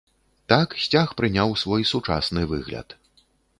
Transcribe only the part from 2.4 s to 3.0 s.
выгляд.